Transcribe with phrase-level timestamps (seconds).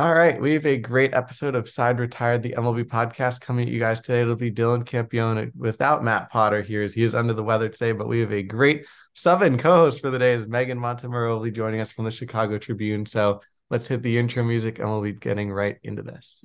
[0.00, 3.74] All right, we have a great episode of Side Retired, the MLB podcast coming at
[3.74, 4.20] you guys today.
[4.20, 7.90] It'll be Dylan Campione without Matt Potter here as he is under the weather today,
[7.90, 11.50] but we have a great sub co-host for the day is Meghan Montemurro will be
[11.50, 13.06] joining us from the Chicago Tribune.
[13.06, 13.40] So
[13.70, 16.44] let's hit the intro music and we'll be getting right into this.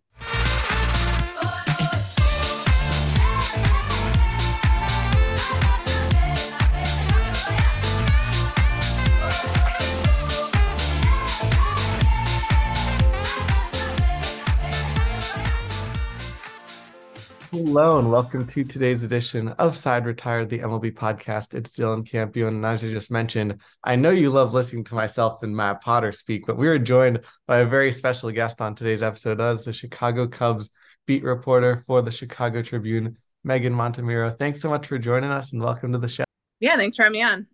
[17.66, 21.54] Hello and welcome to today's edition of Side Retired, the MLB podcast.
[21.54, 22.50] It's Dylan Campione.
[22.50, 26.12] And as I just mentioned, I know you love listening to myself and Matt Potter
[26.12, 29.40] speak, but we are joined by a very special guest on today's episode.
[29.40, 30.72] Is the Chicago Cubs
[31.08, 33.16] beat reporter for the Chicago Tribune,
[33.48, 34.38] Meghan Montemurro.
[34.38, 36.26] Thanks so much for joining us and welcome to the show.
[36.60, 37.48] Yeah, thanks for having me on.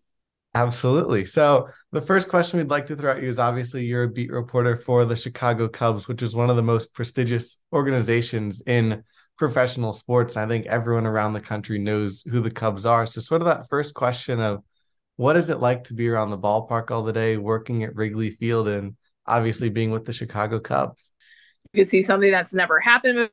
[0.56, 1.24] Absolutely.
[1.24, 4.32] So, the first question we'd like to throw at you is obviously you're a beat
[4.32, 9.04] reporter for the Chicago Cubs, which is one of the most prestigious organizations in
[9.40, 10.38] professional sports.
[10.38, 13.06] I think everyone around the country knows who the Cubs are.
[13.06, 14.62] So, sort of that first question of
[15.16, 18.32] what is it like to be around the ballpark all the day, working at Wrigley
[18.32, 21.14] Field, and obviously being with the Chicago Cubs?
[21.74, 23.30] You can see something that's never happened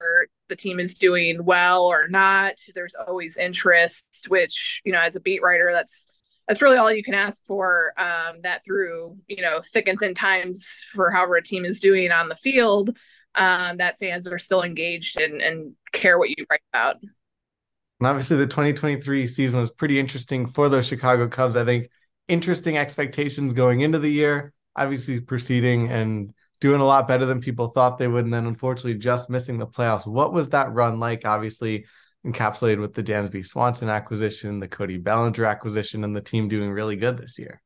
[0.00, 2.54] or the team is doing well or not.
[2.74, 6.06] There's always interest, which, you know, as a beat writer, that's
[6.48, 7.92] that's really all you can ask for.
[7.98, 12.10] Um, that through, you know, thick and thin times for however a team is doing
[12.10, 12.96] on the field,
[13.34, 16.96] um, that fans are still engaged and, and care what you write about.
[17.02, 21.56] And obviously, the 2023 season was pretty interesting for those Chicago Cubs.
[21.56, 21.88] I think
[22.28, 27.68] interesting expectations going into the year, obviously proceeding and doing a lot better than people
[27.68, 28.24] thought they would.
[28.24, 30.06] And then unfortunately, just missing the playoffs.
[30.06, 31.24] What was that run like?
[31.24, 31.86] Obviously,
[32.26, 36.96] encapsulated with the Dansby Swanson acquisition, the Cody Bellinger acquisition, and the team doing really
[36.96, 37.60] good this year.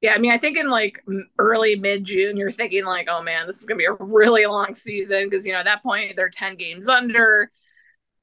[0.00, 1.02] Yeah, I mean, I think in like
[1.38, 4.74] early mid June, you're thinking like, oh man, this is gonna be a really long
[4.74, 7.50] season because you know at that point they're ten games under,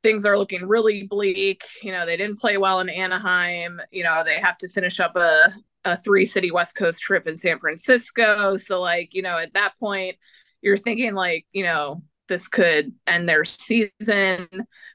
[0.03, 1.63] things are looking really bleak.
[1.83, 3.81] You know, they didn't play well in Anaheim.
[3.91, 5.53] You know, they have to finish up a
[5.85, 8.57] a three city West Coast trip in San Francisco.
[8.57, 10.17] So like, you know, at that point,
[10.61, 14.47] you're thinking like, you know, this could end their season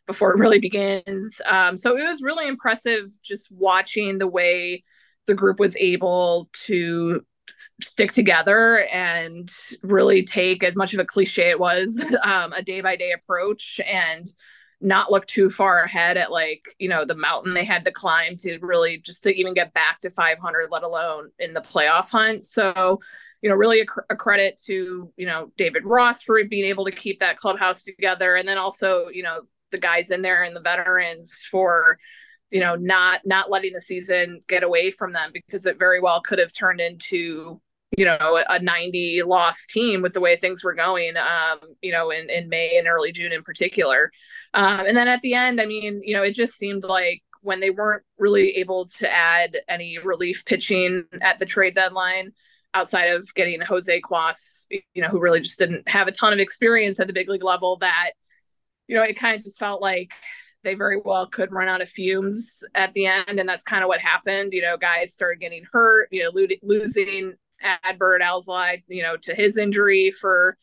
[0.06, 1.40] before it really begins.
[1.46, 4.84] Um, so it was really impressive just watching the way
[5.30, 7.24] the group was able to
[7.80, 9.48] stick together and
[9.82, 13.80] really take as much of a cliche it was um, a day by day approach
[13.86, 14.26] and
[14.80, 18.36] not look too far ahead at like you know the mountain they had to climb
[18.36, 22.44] to really just to even get back to 500 let alone in the playoff hunt.
[22.44, 22.98] So
[23.40, 26.84] you know really a, cr- a credit to you know david ross for being able
[26.86, 28.34] to keep that clubhouse together.
[28.34, 31.98] And then also you know the guys in there and the veterans for
[32.50, 36.20] you know not not letting the season get away from them because it very well
[36.20, 37.60] could have turned into
[37.96, 42.10] you know a 90 loss team with the way things were going um you know
[42.10, 44.10] in in May and early June in particular.
[44.54, 47.60] Um and then at the end I mean you know it just seemed like when
[47.60, 52.32] they weren't really able to add any relief pitching at the trade deadline
[52.74, 56.38] outside of getting Jose Cuas you know who really just didn't have a ton of
[56.38, 58.10] experience at the big league level that
[58.86, 60.12] you know it kind of just felt like
[60.62, 63.38] they very well could run out of fumes at the end.
[63.38, 64.52] And that's kind of what happened.
[64.52, 69.34] You know, guys started getting hurt, you know, lo- losing Adbert Alzolay, you know, to
[69.34, 70.56] his injury for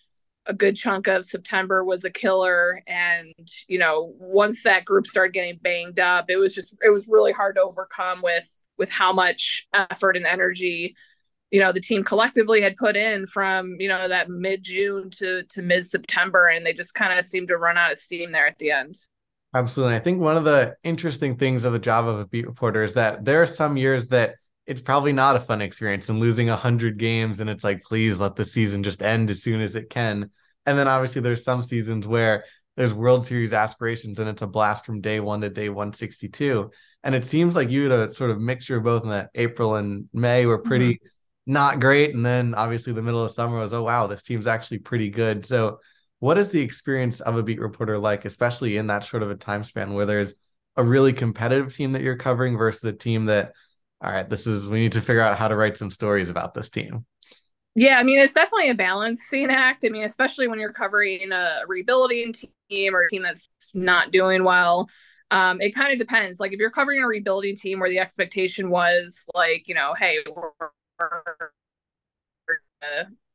[0.46, 2.82] a good chunk of September was a killer.
[2.88, 3.34] And,
[3.68, 7.34] you know, once that group started getting banged up, it was just, it was really
[7.34, 10.96] hard to overcome with, with how much effort and energy
[11.52, 15.44] you know the team collectively had put in from you know that mid June to
[15.44, 18.48] to mid September, and they just kind of seemed to run out of steam there
[18.48, 18.96] at the end.
[19.58, 19.96] Absolutely.
[19.96, 22.94] I think one of the interesting things of the job of a beat reporter is
[22.94, 24.36] that there are some years that
[24.68, 28.36] it's probably not a fun experience and losing 100 games and it's like please let
[28.36, 30.30] the season just end as soon as it can.
[30.68, 32.44] And then obviously there's some seasons where
[32.76, 36.70] there's World Series aspirations and it's a blast from day 1 to day 162.
[37.04, 40.08] And it seems like you had a sort of mixture both in that April and
[40.14, 41.54] May were pretty mm-hmm.
[41.54, 44.80] not great and then obviously the middle of summer was oh wow, this team's actually
[44.80, 45.44] pretty good.
[45.48, 45.80] So
[46.20, 49.36] what is the experience of a beat reporter like, especially in that sort of a
[49.36, 50.36] time span where there's
[50.76, 53.54] a really competitive team that you're covering versus a team that,
[54.02, 56.54] all right, this is we need to figure out how to write some stories about
[56.54, 57.06] this team.
[57.76, 59.86] Yeah, I mean, it's definitely a balancing act.
[59.86, 62.34] I mean, especially when you're covering a rebuilding
[62.70, 64.90] team or a team that's not doing well.
[65.30, 66.40] Um, it kind of depends.
[66.40, 70.20] Like if you're covering a rebuilding team where the expectation was like, you know, hey,
[70.36, 70.50] we're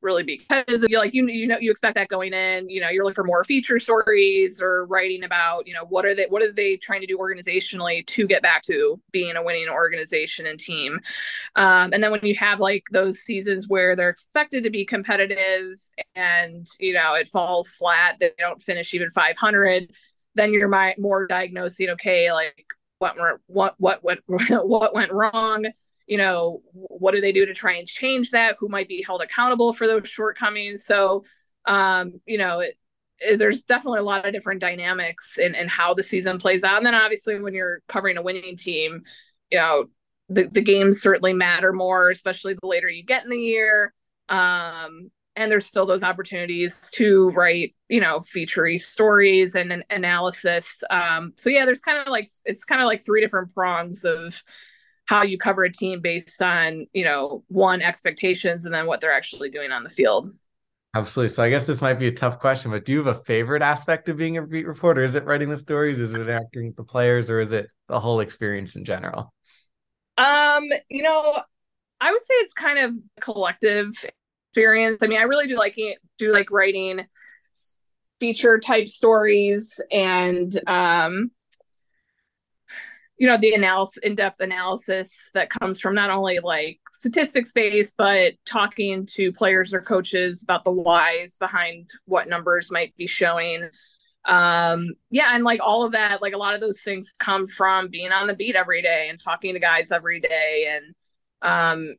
[0.03, 0.65] really because.
[0.89, 2.69] You like you you know you expect that going in.
[2.69, 6.15] You know you're looking for more feature stories or writing about you know what are
[6.15, 9.69] they what are they trying to do organizationally to get back to being a winning
[9.69, 11.01] organization and team.
[11.57, 15.79] Um, and then when you have like those seasons where they're expected to be competitive
[16.15, 19.91] and you know it falls flat, they don't finish even 500,
[20.35, 22.67] then you're my, more diagnosing okay like
[22.99, 23.17] what
[23.47, 25.67] what what what what went wrong
[26.07, 28.57] you know what do they do to try and change that?
[28.59, 30.85] Who might be held accountable for those shortcomings?
[30.85, 31.25] So
[31.67, 32.77] um you know it,
[33.19, 36.79] it, there's definitely a lot of different dynamics in, in how the season plays out.
[36.79, 39.03] And then obviously when you're covering a winning team
[39.51, 39.87] you know
[40.29, 43.93] the, the games certainly matter more especially the later you get in the year.
[44.29, 50.83] Um and there's still those opportunities to write you know featurey stories and an analysis.
[50.91, 54.43] Um so yeah there's kind of like it's kind of like three different prongs of
[55.13, 59.13] how you cover a team based on you know one expectations and then what they're
[59.13, 60.33] actually doing on the field.
[60.95, 61.29] Absolutely.
[61.29, 63.61] So i guess this might be a tough question but do you have a favorite
[63.63, 65.03] aspect of being a beat reporter?
[65.03, 66.01] Is it writing the stories?
[66.01, 67.29] Is it acting with the players?
[67.29, 69.35] Or is it the whole experience in general?
[70.17, 71.43] Um you know
[72.01, 73.91] i would say it's kind of collective
[74.49, 75.03] experience.
[75.03, 77.07] I mean i really do like it do like writing
[78.19, 81.31] feature type stories and um
[83.23, 88.33] you know the analysis in-depth analysis that comes from not only like statistics based but
[88.45, 93.69] talking to players or coaches about the whys behind what numbers might be showing.
[94.25, 97.91] Um yeah and like all of that like a lot of those things come from
[97.91, 100.77] being on the beat every day and talking to guys every day.
[100.77, 100.95] And
[101.43, 101.95] um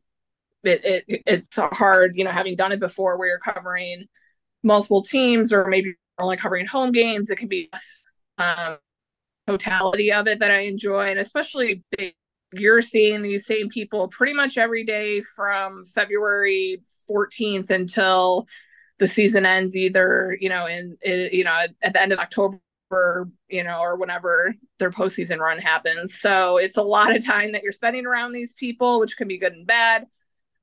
[0.66, 4.08] it, it it's hard you know having done it before where you're covering
[4.62, 7.70] multiple teams or maybe only covering home games it can be
[8.40, 8.76] um
[9.48, 11.84] totality of it that I enjoy, and especially
[12.54, 18.48] you're seeing these same people pretty much every day from February 14th until
[19.00, 22.60] the season ends, either you know in, you know at the end of October
[23.50, 26.20] you know, or whenever their postseason run happens.
[26.20, 29.38] So it's a lot of time that you're spending around these people, which can be
[29.38, 30.06] good and bad.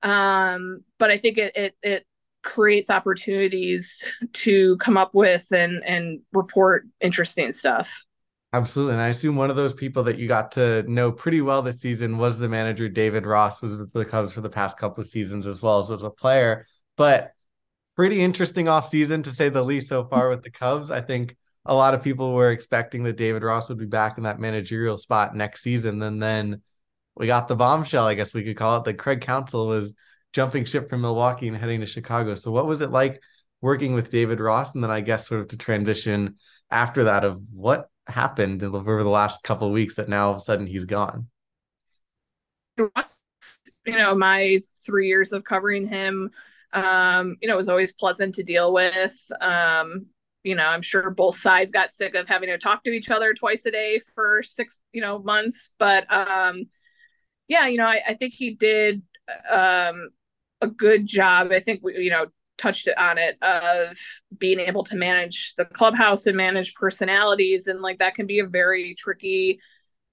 [0.03, 2.07] Um, but I think it it it
[2.43, 8.05] creates opportunities to come up with and and report interesting stuff.
[8.53, 8.95] Absolutely.
[8.95, 11.81] And I assume one of those people that you got to know pretty well this
[11.81, 15.09] season was the manager, David Ross, was with the Cubs for the past couple of
[15.09, 16.67] seasons as well as as a player.
[16.97, 17.33] But
[17.95, 20.91] pretty interesting off season to say the least so far with the Cubs.
[20.91, 24.25] I think a lot of people were expecting that David Ross would be back in
[24.25, 26.03] that managerial spot next season.
[26.03, 26.63] And then
[27.15, 29.95] we got the bombshell, I guess we could call it, that Craig Counsell was
[30.33, 32.35] jumping ship from Milwaukee and heading to Chicago.
[32.35, 33.23] So what was it like
[33.61, 34.75] working with David Ross?
[34.75, 36.35] And then I guess sort of to transition
[36.71, 40.37] after that of what happened over the last couple of weeks that now all of
[40.39, 41.29] a sudden he's gone?
[42.77, 46.31] You know, my three years of covering him,
[46.73, 49.19] um, you know, was always pleasant to deal with.
[49.41, 50.07] Um,
[50.43, 53.35] you know, I'm sure both sides got sick of having to talk to each other
[53.35, 55.75] twice a day for six, you know, months.
[55.79, 56.65] But um,
[57.49, 59.03] yeah, you know, I, I think he did
[59.51, 60.11] um,
[60.61, 61.53] a good job.
[61.53, 62.27] I think, we, you know,
[62.61, 63.99] touched on it of
[64.39, 68.47] being able to manage the clubhouse and manage personalities and like that can be a
[68.47, 69.59] very tricky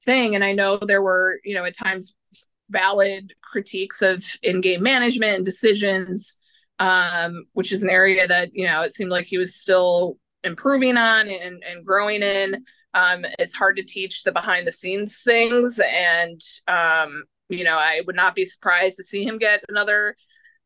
[0.03, 0.35] thing.
[0.35, 2.15] And i know there were you know at times
[2.69, 6.37] valid critiques of in-game management and decisions
[6.79, 10.97] um, which is an area that you know it seemed like he was still improving
[10.97, 12.63] on and, and growing in.
[12.93, 18.01] Um, it's hard to teach the behind the scenes things and um, you know i
[18.05, 20.15] would not be surprised to see him get another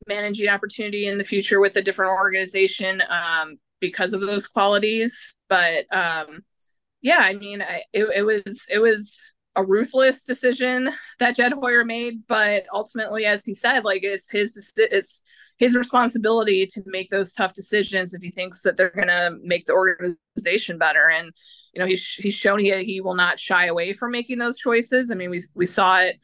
[0.07, 5.36] managing opportunity in the future with a different organization um, because of those qualities.
[5.50, 6.41] But um,
[7.01, 10.89] yeah, I mean, I, it, it was it was a ruthless decision
[11.20, 15.24] that Jed Hoyer made, but ultimately, as he said, like it's his it's
[15.58, 19.65] his responsibility to make those tough decisions if he thinks that they're going to make
[19.65, 21.10] the organization better.
[21.10, 21.31] And
[21.74, 25.12] you know, he's he's shown he he will not shy away from making those choices.
[25.12, 26.17] I mean, we we saw it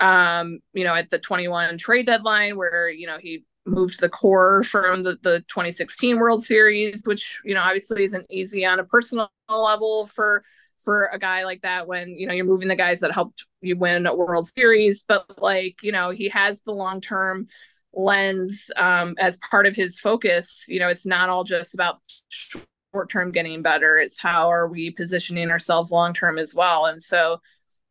[0.00, 4.62] um, you know, at the 21 trade deadline where, you know, he moved the core
[4.64, 9.30] from the, the 2016 World Series, which, you know, obviously isn't easy on a personal
[9.48, 10.42] level for
[10.82, 13.76] for a guy like that when, you know, you're moving the guys that helped you
[13.76, 15.04] win a World Series.
[15.06, 17.48] But like, you know, he has the long term
[17.92, 20.64] lens um, as part of his focus.
[20.68, 23.98] You know, it's not all just about short term getting better.
[23.98, 26.86] It's how are we positioning ourselves long term as well.
[26.86, 27.40] And so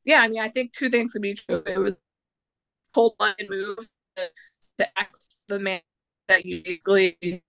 [0.05, 1.63] yeah, I mean, I think two things could be true.
[1.65, 1.95] It was
[2.93, 3.77] cold line move
[4.15, 4.23] to,
[4.79, 5.81] to X the man
[6.27, 7.43] that you usually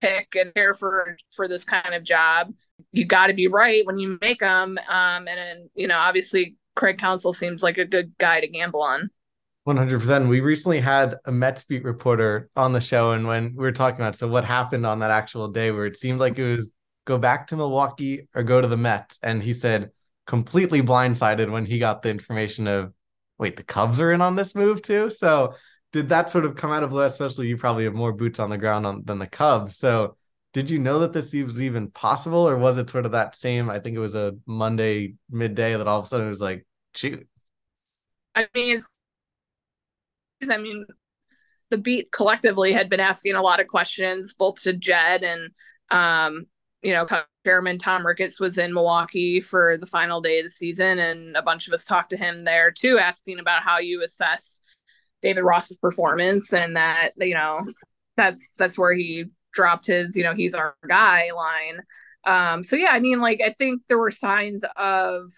[0.00, 2.52] pick and care for for this kind of job.
[2.92, 4.78] You got to be right when you make them.
[4.88, 8.82] Um, and then you know, obviously, Craig Counsell seems like a good guy to gamble
[8.82, 9.10] on.
[9.66, 10.28] 100%.
[10.28, 13.12] We recently had a Mets beat reporter on the show.
[13.12, 15.94] And when we were talking about, so what happened on that actual day where it
[15.94, 16.72] seemed like it was
[17.04, 19.18] go back to Milwaukee or go to the Mets.
[19.22, 19.90] And he said
[20.28, 22.92] completely blindsided when he got the information of,
[23.38, 25.10] wait, the Cubs are in on this move too.
[25.10, 25.54] So
[25.92, 27.02] did that sort of come out of blue?
[27.02, 29.76] Especially you probably have more boots on the ground on, than the Cubs.
[29.78, 30.16] So
[30.52, 33.70] did you know that this was even possible or was it sort of that same,
[33.70, 36.66] I think it was a Monday midday that all of a sudden it was like,
[36.94, 37.26] shoot.
[38.34, 38.90] I mean, it's
[40.48, 40.84] I mean,
[41.70, 45.50] the beat collectively had been asking a lot of questions, both to Jed and,
[45.90, 46.46] um,
[46.82, 47.06] you know,
[47.44, 51.42] Chairman Tom Ricketts was in Milwaukee for the final day of the season, and a
[51.42, 54.60] bunch of us talked to him there too, asking about how you assess
[55.22, 57.66] David Ross's performance, and that you know,
[58.16, 61.80] that's that's where he dropped his, you know, he's our guy line.
[62.24, 65.32] Um, so yeah, I mean, like I think there were signs of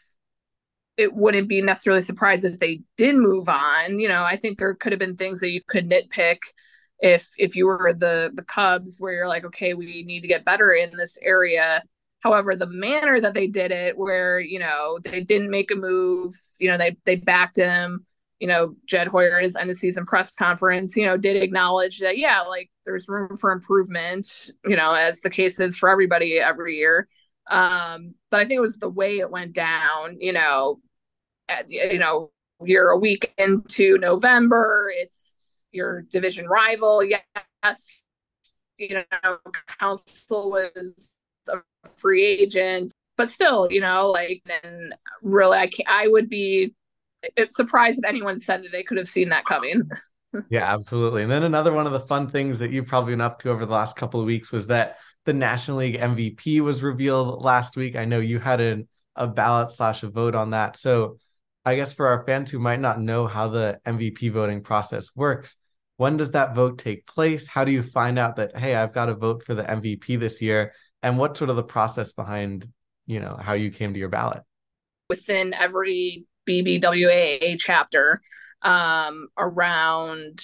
[0.97, 3.99] it wouldn't be necessarily surprised if they did move on.
[3.99, 6.39] You know, I think there could have been things that you could nitpick
[7.01, 10.45] if if you were the the Cubs where you're like, okay, we need to get
[10.45, 11.83] better in this area.
[12.21, 16.35] However, the manner that they did it, where you know they didn't make a move,
[16.59, 18.07] you know they they backed him.
[18.39, 21.99] You know, Jed Hoyer in his end of season press conference, you know, did acknowledge
[22.01, 24.51] that yeah, like there's room for improvement.
[24.65, 27.09] You know, as the case is for everybody every year.
[27.51, 30.19] Um, but I think it was the way it went down.
[30.21, 30.81] You know,
[31.69, 32.31] you know,
[32.63, 34.93] you're a week into November.
[34.95, 35.30] It's
[35.73, 37.03] your division rival.
[37.05, 38.03] Yes,
[38.79, 39.39] you know,
[39.79, 41.15] Counsell was
[41.49, 41.59] a
[41.99, 46.75] free agent, but still, you know, like, and really, I, can't, I would be
[47.51, 49.89] surprised if anyone said that they could have seen that coming.
[50.51, 51.23] yeah, absolutely.
[51.23, 53.67] And then another one of the fun things that you've probably been up to over
[53.67, 54.97] the last couple of weeks was that
[55.27, 57.97] the National League MVP was revealed last week.
[57.97, 60.77] I know you had an, a ballot slash a vote on that.
[60.77, 61.19] So
[61.71, 65.57] I guess for our fans who might not know how the MVP voting process works,
[65.99, 67.47] when does that vote take place?
[67.47, 70.43] How do you find out that hey, I've got to vote for the MVP this
[70.43, 70.73] year?
[71.05, 72.67] And what's sort of the process behind,
[73.07, 74.43] you know, how you came to your ballot?
[75.09, 78.21] Within every BBWAA chapter,
[78.63, 80.43] um, around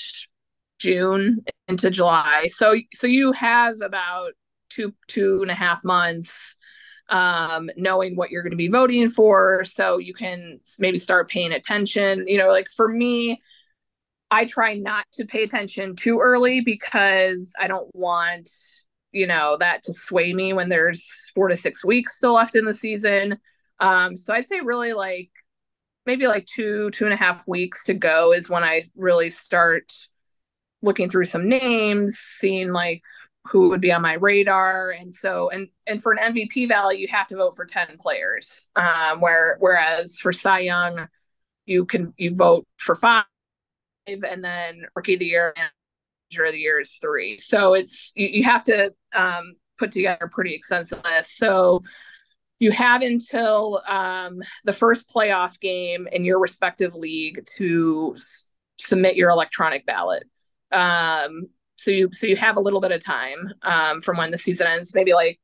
[0.78, 2.50] June into July.
[2.50, 4.32] So so you have about
[4.70, 6.56] two two and a half months
[7.08, 9.64] um, knowing what you're going to be voting for.
[9.64, 12.26] So you can maybe start paying attention.
[12.26, 13.40] You know, like for me,
[14.30, 18.50] I try not to pay attention too early because I don't want,
[19.12, 22.64] you know, that to sway me when there's four to six weeks still left in
[22.64, 23.38] the season.
[23.78, 25.30] Um, so I'd say really like
[26.06, 29.92] maybe like two, two and a half weeks to go is when I really start
[30.82, 33.02] looking through some names, seeing like
[33.50, 34.90] who would be on my radar.
[34.90, 38.68] And so and and for an mvp value you have to vote for 10 players.
[38.76, 41.08] Um where whereas for cy young
[41.66, 43.24] you can you vote for five
[44.06, 45.70] and then rookie of the year and
[46.30, 47.38] manager of the year is three.
[47.38, 51.36] So it's you, you have to um put together a pretty extensive list.
[51.36, 51.82] So
[52.58, 58.46] you have until um, the first playoff game in your respective league to s-
[58.78, 60.24] submit your electronic ballot.
[60.72, 64.38] Um, so you so you have a little bit of time um, from when the
[64.38, 65.38] season ends, maybe like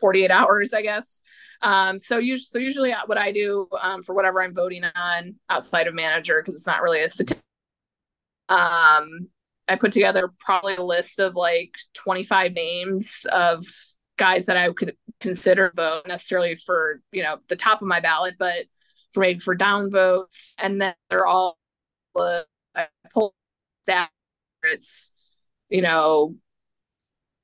[0.00, 1.22] 48 hours, I guess.
[1.62, 5.86] Um, so usually, so usually what I do um, for whatever I'm voting on outside
[5.86, 7.42] of manager, because it's not really a statistic.
[8.48, 9.28] Um,
[9.68, 13.64] I put together probably a list of like 25 names of
[14.16, 18.34] guys that I could consider vote necessarily for you know the top of my ballot,
[18.38, 18.66] but
[19.12, 21.58] for maybe for down votes, and then they're all
[22.14, 22.42] uh,
[22.74, 23.34] I pull
[23.86, 24.10] that
[24.62, 25.12] it's
[25.68, 26.34] you know,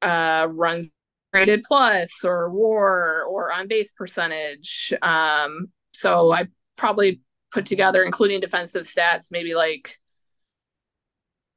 [0.01, 0.91] uh, runs
[1.33, 4.93] rated plus or war or on base percentage.
[5.03, 7.21] Um, so I probably
[7.53, 9.99] put together, including defensive stats, maybe like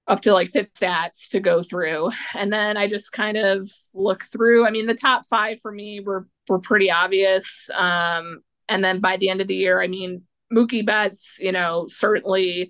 [0.07, 2.11] up to like fifth stats to go through.
[2.35, 4.65] And then I just kind of look through.
[4.65, 7.69] I mean, the top five for me were were pretty obvious.
[7.73, 11.85] Um, and then by the end of the year, I mean, Mookie Betts, you know,
[11.87, 12.69] certainly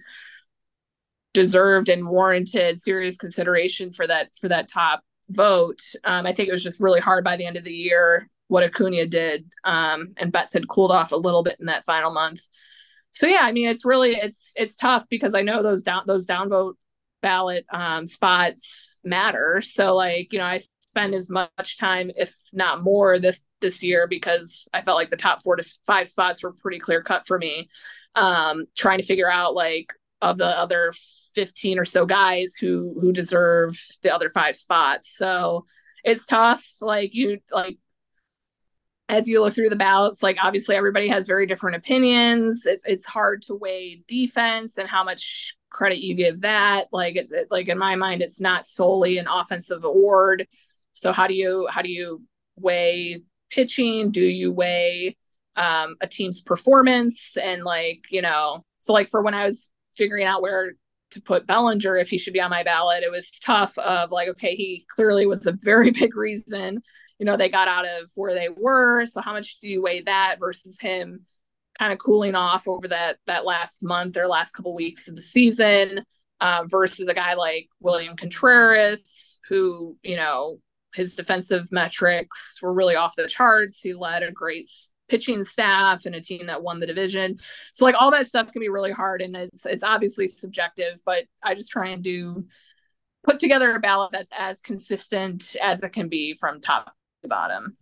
[1.36, 5.82] deserved and warranted serious consideration for that for that top vote.
[6.04, 8.64] Um, I think it was just really hard by the end of the year what
[8.64, 12.42] Acuna did, um, and Betts had cooled off a little bit in that final month.
[13.12, 16.26] So yeah, I mean it's really it's it's tough because I know those down those
[16.26, 16.74] downvote
[17.22, 19.62] ballot um, spots matter.
[19.62, 24.08] So like you know I spend as much time, if not more, this this year
[24.08, 27.38] because I felt like the top four to five spots were pretty clear cut for
[27.38, 27.70] me.
[28.16, 30.94] Um, trying to figure out like of the other
[31.36, 35.16] 15 or so guys who who deserve the other five spots.
[35.16, 35.66] So
[36.04, 36.66] it's tough.
[36.82, 37.78] Like you like
[39.08, 42.66] as you look through the ballots, like obviously everybody has very different opinions.
[42.66, 46.88] It's it's hard to weigh defense and how much credit you give that.
[46.92, 50.48] Like it's it, like in my mind, it's not solely an offensive award.
[50.94, 52.24] So how do you how do you
[52.56, 54.12] weigh pitching?
[54.12, 55.18] Do you weigh
[55.56, 58.66] um, a team's performance and like you know?
[58.80, 60.74] So like for when I was figuring out where
[61.16, 63.78] to put Bellinger if he should be on my ballot, it was tough.
[63.78, 66.82] Of like okay, he clearly was a very big reason.
[67.20, 69.06] You know they got out of where they were.
[69.06, 71.26] So how much do you weigh that versus him?
[71.78, 75.22] kind of cooling off over that that last month or last couple weeks of the
[75.22, 76.04] season
[76.42, 80.60] uh, versus a guy like William Contreras, who you know
[80.94, 83.82] his defensive metrics were really off the charts.
[83.82, 84.70] He led a great
[85.08, 87.40] pitching staff and a team that won the division.
[87.74, 91.26] So like all that stuff can be really hard and it's it's obviously subjective, but
[91.44, 92.46] I just try and do
[93.24, 96.94] put together a ballot that's as consistent as it can be from top
[97.24, 97.74] to bottom.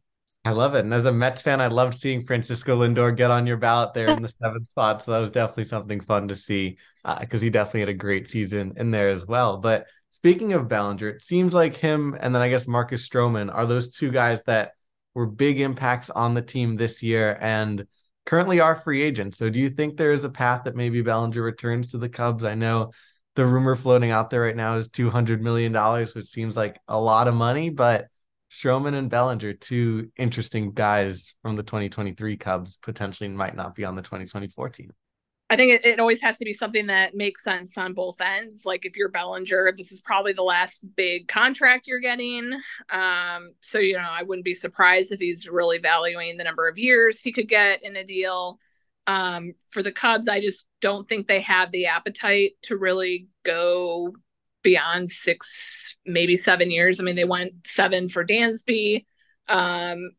[0.45, 0.83] I love it.
[0.83, 4.09] And as a Mets fan, I loved seeing Francisco Lindor get on your ballot there
[4.09, 5.01] in the seventh spot.
[5.01, 6.77] So that was definitely something fun to see
[7.19, 9.57] because uh, he definitely had a great season in there as well.
[9.57, 13.65] But speaking of Bellinger, it seems like him and then I guess Marcus Stroman are
[13.65, 14.73] those two guys that
[15.13, 17.85] were big impacts on the team this year and
[18.25, 19.37] currently are free agents.
[19.37, 22.45] So do you think there is a path that maybe Bellinger returns to the Cubs?
[22.45, 22.91] I know
[23.35, 25.73] the rumor floating out there right now is $200 million,
[26.15, 28.07] which seems like a lot of money, but
[28.51, 33.95] Stroman and Bellinger, two interesting guys from the 2023 Cubs, potentially might not be on
[33.95, 34.91] the 2024 team.
[35.53, 38.65] I think it, it, always has to be something that makes sense on both ends.
[38.65, 42.53] Like if you're Bellinger, this is probably the last big contract you're getting.
[42.89, 46.79] Um, so you know, I wouldn't be surprised if he's really valuing the number of
[46.79, 48.57] years he could get in a deal.
[49.05, 54.11] Um, for the Cubs, I just don't think they have the appetite to really go
[54.63, 56.99] beyond six, maybe seven years.
[56.99, 59.05] I mean, they went seven for Dansby,
[59.49, 60.13] um,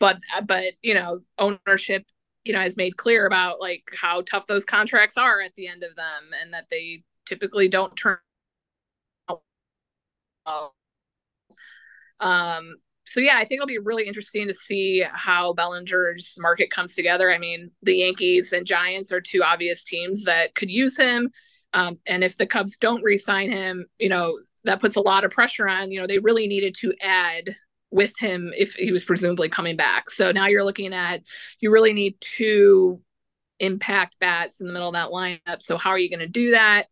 [0.00, 2.06] but but you know, ownership,
[2.44, 5.82] you know, has made clear about like how tough those contracts are at the end
[5.82, 8.18] of them, and that they typically don't turn.
[12.20, 12.74] Um,
[13.06, 17.30] so yeah, I think it'll be really interesting to see how Bellinger's market comes together.
[17.30, 21.30] I mean, the Yankees and Giants are two obvious teams that could use him.
[21.72, 25.30] Um, and if the Cubs don't re-sign him, you know, that puts a lot of
[25.30, 27.54] pressure on, you know, they really needed to add
[27.94, 30.10] with him if he was presumably coming back.
[30.10, 31.22] So now you're looking at
[31.60, 33.00] you really need two
[33.60, 35.62] impact bats in the middle of that lineup.
[35.62, 36.86] So how are you going to do that?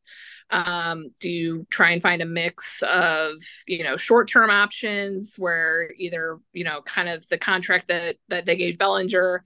[0.50, 3.32] Um, do you try and find a mix of
[3.66, 8.56] you know short-term options where either you know kind of the contract that that they
[8.56, 9.44] gave Bellinger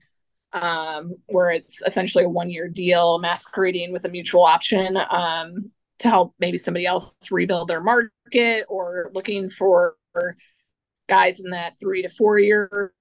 [0.53, 6.09] um, where it's essentially a one year deal masquerading with a mutual option um, to
[6.09, 9.95] help maybe somebody else rebuild their market or looking for
[11.07, 12.93] guys in that three to four year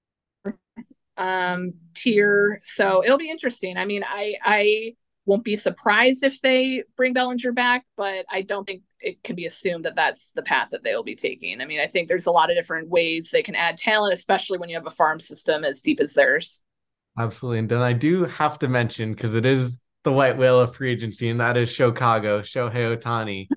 [1.17, 2.61] um, tier.
[2.65, 3.77] So it'll be interesting.
[3.77, 4.93] I mean, I, I
[5.25, 9.47] won't be surprised if they bring Bellinger back, but I don't think it can be
[9.47, 11.61] assumed that that's the path that they'll be taking.
[11.61, 14.59] I mean, I think there's a lot of different ways they can add talent, especially
[14.59, 16.63] when you have a farm system as deep as theirs.
[17.19, 17.61] Absolutely.
[17.61, 20.93] And then I do have to mention because it is the white whale of free
[20.93, 23.49] agency, and that is Sho-cago, Shohei Ohtani.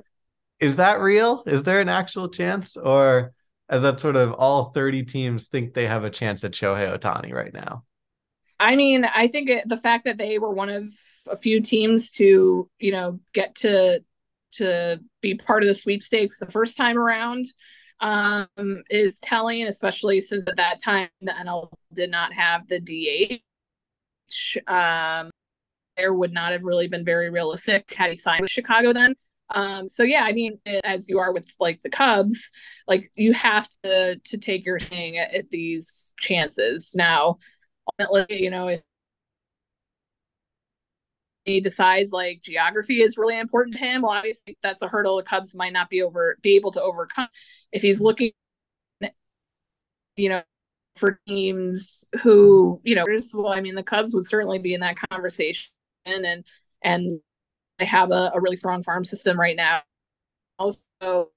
[0.60, 1.44] is that real?
[1.46, 2.78] Is there an actual chance?
[2.78, 3.32] Or
[3.70, 7.34] as that sort of all 30 teams think they have a chance at Shohei Ohtani
[7.34, 7.84] right now?
[8.60, 10.90] I mean, I think it, the fact that they were one of
[11.30, 14.04] a few teams to, you know, get to
[14.54, 17.46] to be part of the sweepstakes the first time around
[18.02, 18.48] um,
[18.90, 23.42] is telling, especially since at that time the NL did not have the DH
[24.68, 25.30] um,
[25.98, 29.16] there would not have really been very realistic had he signed with Chicago then.
[29.52, 32.52] Um, so yeah, I mean, as you are with like the Cubs,
[32.88, 36.94] like you have to to take your thing at, at these chances.
[36.96, 37.40] Now,
[38.00, 38.82] ultimately, you know, if
[41.46, 45.24] he decides like geography is really important to him, well, obviously that's a hurdle the
[45.24, 47.28] Cubs might not be over be able to overcome.
[47.72, 48.32] If he's looking,
[50.16, 50.42] you know,
[50.96, 54.98] for teams who, you know, well, I mean, the Cubs would certainly be in that
[55.10, 55.72] conversation,
[56.06, 56.44] and
[56.84, 57.22] and
[57.80, 59.82] they have a, a really strong farm system right now.
[60.58, 61.32] Also,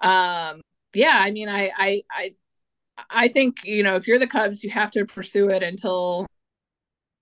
[0.00, 0.62] um,
[0.94, 2.34] yeah, I mean, I, I, I,
[3.10, 6.26] I think you know, if you're the Cubs, you have to pursue it until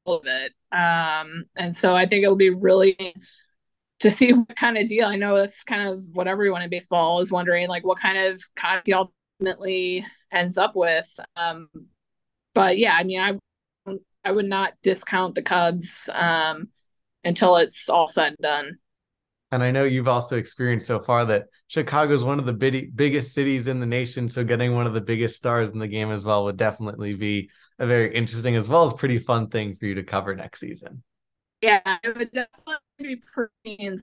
[0.04, 0.52] all of it.
[0.72, 3.14] Um, and so I think it'll be really
[4.00, 5.06] to see what kind of deal.
[5.06, 8.40] I know that's kind of what everyone in baseball is wondering, like what kind of
[8.56, 11.08] contract ultimately ends up with.
[11.36, 11.68] Um,
[12.54, 13.38] but yeah, I mean, I
[14.24, 16.68] I would not discount the Cubs um,
[17.24, 18.78] until it's all said and done.
[19.50, 22.94] And I know you've also experienced so far that Chicago is one of the big,
[22.94, 24.28] biggest cities in the nation.
[24.28, 27.50] So getting one of the biggest stars in the game as well would definitely be
[27.78, 31.02] a very interesting as well as pretty fun thing for you to cover next season.
[31.62, 33.98] Yeah, it would definitely be pretty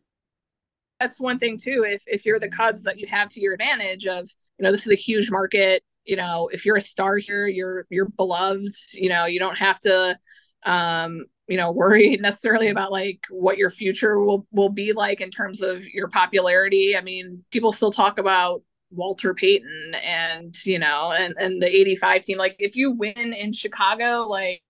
[0.99, 1.83] that's one thing too.
[1.87, 4.85] If if you're the Cubs that you have to your advantage of, you know, this
[4.85, 5.83] is a huge market.
[6.05, 8.73] You know, if you're a star here, you're you're beloved.
[8.93, 10.17] You know, you don't have to
[10.65, 15.31] um, you know, worry necessarily about like what your future will will be like in
[15.31, 16.95] terms of your popularity.
[16.97, 22.21] I mean, people still talk about Walter Payton and you know, and and the 85
[22.21, 22.37] team.
[22.37, 24.61] Like if you win in Chicago, like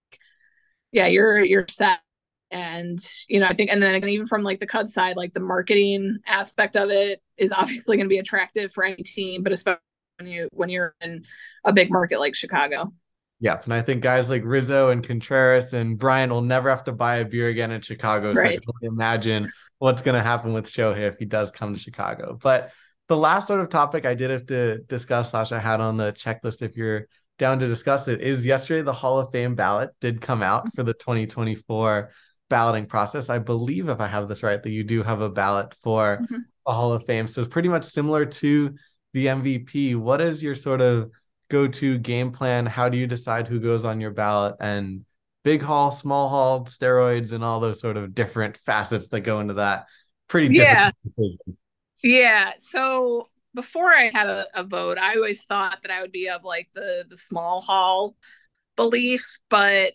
[0.92, 2.00] yeah, you're you're set
[2.52, 5.40] and you know i think and then even from like the cubs side like the
[5.40, 9.80] marketing aspect of it is obviously going to be attractive for any team but especially
[10.20, 11.24] when you when you're in
[11.66, 12.94] a big market like chicago
[13.46, 16.92] yeah and i think guys like rizzo and contreras and Bryant will never have to
[16.92, 18.60] buy a beer again in chicago so right.
[18.60, 22.38] i can imagine what's going to happen with shohei if he does come to chicago
[22.42, 22.72] but
[23.08, 26.12] the last sort of topic i did have to discuss slash i had on the
[26.14, 30.20] checklist if you're down to discuss it is yesterday the hall of fame ballot did
[30.22, 32.10] come out for the 2024
[32.50, 33.30] balloting process.
[33.30, 36.38] I believe, if I have this right, that you do have a ballot for mm-hmm.
[36.66, 37.28] a Hall of Fame.
[37.28, 38.76] So it's pretty much similar to
[39.14, 39.96] the MVP.
[39.96, 41.12] What is your sort of
[41.50, 42.66] go to game plan?
[42.66, 44.56] How do you decide who goes on your ballot?
[44.60, 45.06] And
[45.44, 49.56] big hall, small hall, steroids, and all those sort of different facets that go into
[49.56, 49.88] that.
[50.28, 50.92] Pretty yeah.
[52.04, 52.54] Yeah.
[52.60, 56.44] So before I had a, a vote, I always thought that I would be of
[56.44, 58.16] like the the small hall
[58.76, 59.94] belief, but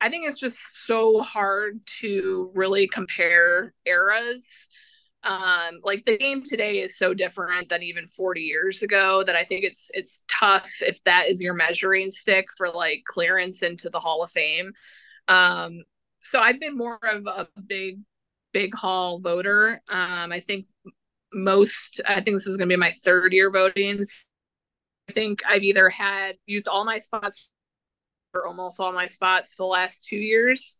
[0.00, 4.68] I think it's just so hard to really compare eras.
[5.24, 9.44] Um, like the game today is so different than even 40 years ago that I
[9.44, 14.00] think it's it's tough if that is your measuring stick for like clearance into the
[14.00, 14.72] Hall of Fame.
[15.28, 15.84] Um,
[16.20, 18.00] so I've been more of a big
[18.52, 19.82] big hall voter.
[19.88, 20.66] Um, I think
[21.32, 24.04] most I think this is going to be my third year voting.
[25.08, 27.48] I think I've either had used all my spots
[28.32, 30.78] for almost all my spots the last two years.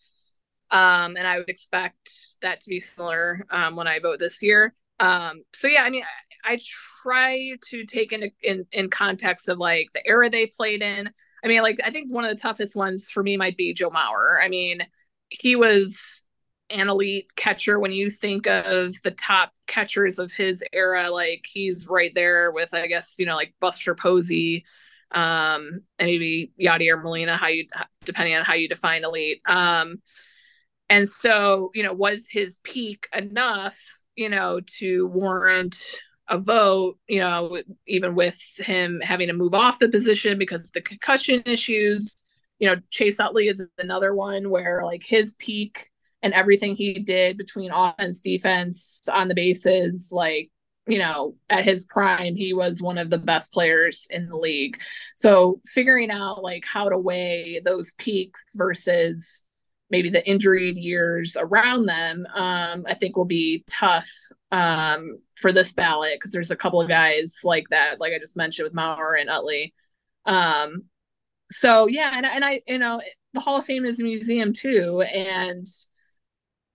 [0.71, 2.11] Um, and I would expect
[2.43, 4.75] that to be similar um, when I vote this year.
[5.01, 6.05] Um, so yeah, I mean,
[6.45, 6.59] I, I
[7.03, 11.11] try to take in, in context of like the era they played in.
[11.45, 13.91] I mean, like I think one of the toughest ones for me might be Joe
[13.91, 14.43] Mauer.
[14.43, 14.87] I mean,
[15.29, 16.27] he was
[16.71, 21.11] an elite catcher when you think of the top catchers of his era.
[21.11, 24.65] Like he's right there with, I guess, you know, like Buster Posey,
[25.11, 27.67] um, and maybe Yadier Molina, how you
[28.05, 29.43] depending on how you define elite.
[29.47, 30.03] Um,
[30.95, 33.77] and so, you know, was his peak enough,
[34.15, 35.77] you know, to warrant
[36.29, 40.73] a vote, you know, even with him having to move off the position because of
[40.73, 42.15] the concussion issues.
[42.61, 45.91] You know, Chase Utley is another one where like his peak
[46.23, 50.53] and everything he did between offense, defense, on the bases, like
[50.87, 54.81] you know, at his prime, he was one of the best players in the league.
[55.17, 59.45] So figuring out like how to weigh those peaks versus
[59.91, 64.09] maybe the injured years around them, um, I think will be tough
[64.51, 68.37] um, for this ballot because there's a couple of guys like that, like I just
[68.37, 69.75] mentioned with Mauer and Utley.
[70.25, 70.85] Um,
[71.51, 73.01] so yeah, and, and I, you know,
[73.35, 75.67] the Hall of Fame is a museum too, and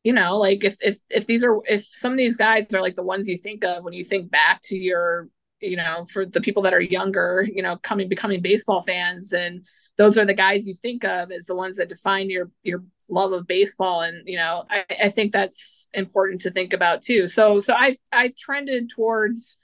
[0.04, 2.96] you know like if if if these are if some of these guys are like
[2.96, 5.28] the ones you think of when you think back to your
[5.62, 9.66] you know for the people that are younger you know coming becoming baseball fans and
[10.00, 13.32] those are the guys you think of as the ones that define your your love
[13.32, 14.02] of baseball.
[14.02, 17.28] And you know I, I think that's important to think about too.
[17.28, 19.60] So so i've i've trended towards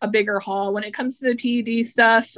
[0.00, 2.36] a bigger hall when it comes to the ped stuff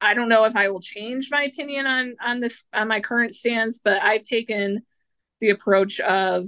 [0.00, 3.34] i don't know if i will change my opinion on on this on my current
[3.34, 4.82] stance but i've taken
[5.40, 6.46] the approach of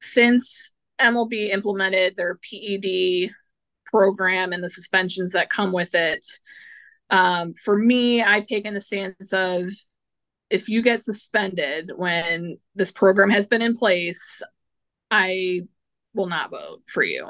[0.00, 3.30] since MLB implemented their PED
[3.84, 6.24] program and the suspensions that come with it,
[7.10, 9.70] um, for me, I've taken the stance of
[10.50, 14.42] if you get suspended when this program has been in place,
[15.10, 15.62] I
[16.14, 17.26] will not vote for you.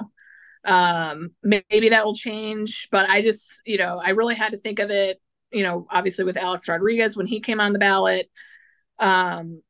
[0.64, 4.78] Um, maybe that will change, but I just, you know, I really had to think
[4.78, 5.20] of it,
[5.52, 8.30] you know, obviously with Alex Rodriguez when he came on the ballot.
[8.98, 9.62] Um,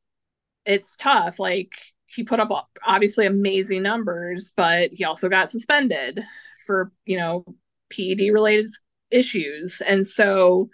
[0.64, 1.38] it's tough.
[1.38, 1.72] Like,
[2.06, 6.22] he put up obviously amazing numbers, but he also got suspended
[6.64, 7.44] for, you know,
[7.90, 8.68] PED related
[9.10, 9.80] issues.
[9.80, 10.70] And so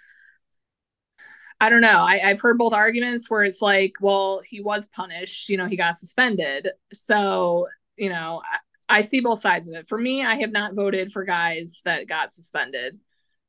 [1.60, 2.00] I don't know.
[2.00, 5.76] I, have heard both arguments where it's like, well, he was punished, you know, he
[5.76, 6.70] got suspended.
[6.92, 8.42] So, you know,
[8.88, 9.86] I, I see both sides of it.
[9.86, 12.98] For me, I have not voted for guys that got suspended.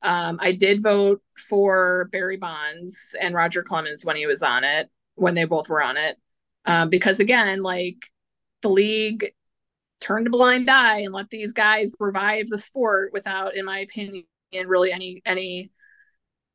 [0.04, 4.92] Um, I did vote for Barry Bonds and Roger Clemens when he was on it,
[5.16, 6.18] when they both were on it
[6.66, 8.10] um, because again, like
[8.62, 9.34] the league
[10.02, 14.24] turned a blind eye and let these guys revive the sport without, in my opinion,
[14.68, 15.72] really any any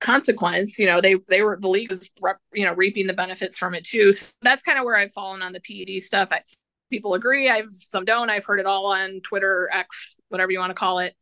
[0.00, 0.78] consequence.
[0.78, 2.08] You know, they they were the league was
[2.52, 4.12] you know reaping the benefits from it too.
[4.12, 6.28] So that's kind of where I've fallen on the PED stuff.
[6.32, 6.42] I,
[6.90, 7.48] people agree.
[7.48, 8.30] I've some don't.
[8.30, 11.16] I've heard it all on Twitter, X, whatever you want to call it.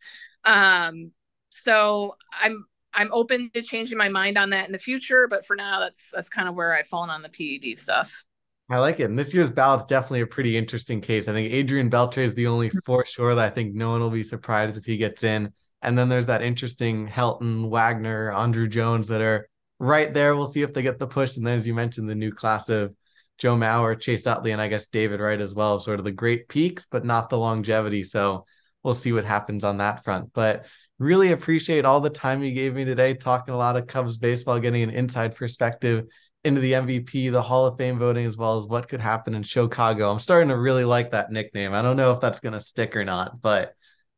[0.45, 1.13] Um,
[1.51, 5.57] so I'm I'm open to changing my mind on that in the future, but for
[5.57, 8.25] now, that's that's kind of where I've fallen on the PED stuff.
[8.69, 9.05] I like it.
[9.05, 11.29] And this year's ballot's definitely a pretty interesting case.
[11.29, 14.11] I think Adrian Beltre is the only for sure that I think no one will
[14.11, 15.53] be surprised if he gets in.
[15.87, 20.35] And then there's that interesting Helton, Wagner, Andruw Jones that are right there.
[20.35, 21.37] We'll see if they get the push.
[21.37, 22.93] And then, as you mentioned, the new class of
[23.39, 26.49] Joe Mauer, Chase Utley, and I guess David Wright as well, sort of the great
[26.49, 28.03] peaks, but not the longevity.
[28.03, 28.47] So
[28.83, 30.33] we'll see what happens on that front.
[30.33, 30.67] But
[30.99, 34.59] really appreciate all the time you gave me today, talking a lot of Cubs baseball,
[34.59, 36.07] getting an inside perspective
[36.43, 39.45] into the MVP, the Hall of Fame voting, as well as what could happen in
[39.45, 40.11] Chicago.
[40.11, 41.75] I'm starting to really like that nickname.
[41.75, 43.75] I don't know if that's going to stick or not, but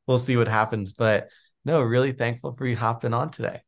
[0.06, 0.92] we'll see what happens.
[0.92, 1.28] But
[1.64, 3.60] no, really thankful for you hopping on today.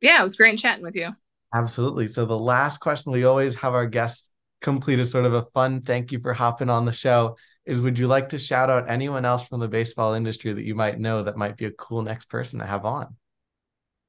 [0.00, 1.10] Yeah, it was great chatting with you.
[1.52, 2.06] Absolutely.
[2.06, 5.80] So the last question we always have our guests complete is sort of a fun
[5.80, 9.24] thank you for hopping on the show is would you like to shout out anyone
[9.24, 12.26] else from the baseball industry that you might know that might be a cool next
[12.26, 13.16] person to have on?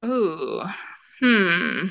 [0.04, 0.62] Ooh.
[1.20, 1.86] Hmm.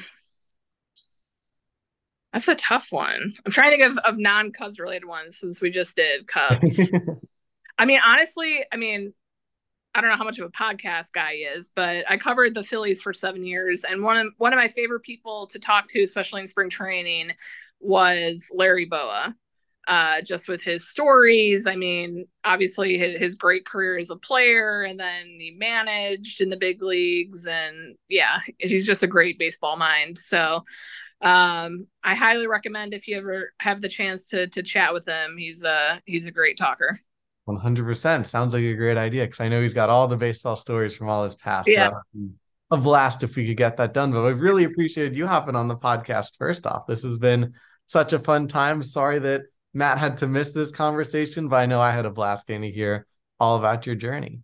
[2.34, 3.34] That's a tough one.
[3.46, 6.92] I'm trying to think of, of non Cubs related ones since we just did Cubs.
[7.78, 9.14] I mean, honestly, I mean,
[9.94, 12.64] I don't know how much of a podcast guy he is, but I covered the
[12.64, 16.04] Phillies for seven years, and one of one of my favorite people to talk to,
[16.04, 17.32] especially in spring training,
[17.80, 19.36] was Larry Bowa.
[19.88, 24.84] Uh, just with his stories, I mean, obviously his, his great career as a player,
[24.84, 29.76] and then he managed in the big leagues, and yeah, he's just a great baseball
[29.78, 30.18] mind.
[30.18, 30.64] So
[31.22, 35.36] um, I highly recommend if you ever have the chance to to chat with him.
[35.38, 37.00] He's a he's a great talker.
[37.48, 40.96] 100% sounds like a great idea because I know he's got all the baseball stories
[40.96, 41.68] from all his past.
[41.68, 41.92] Yeah.
[42.70, 44.12] A blast if we could get that done.
[44.12, 46.88] But I've really appreciated you hopping on the podcast first off.
[46.88, 47.54] This has been
[47.88, 48.82] such a fun time.
[48.84, 49.42] Sorry that
[49.74, 52.72] Matt had to miss this conversation, but I know I had a blast getting to
[52.72, 53.06] hear
[53.40, 54.40] all about your journey.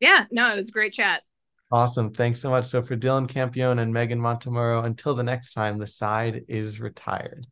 [0.00, 1.22] Yeah, no, it was a great chat.
[1.70, 2.12] Awesome.
[2.12, 2.64] Thanks so much.
[2.66, 7.46] So for Dylan Campione and Meghan Montemurro, until the next time, the side is retired.